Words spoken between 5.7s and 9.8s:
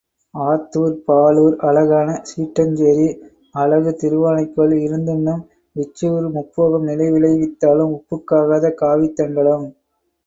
விச்சூரு முப்போகம் நிலம் விளைத்தாலும் உப்புக்காகாத காவித்தண்டலம்.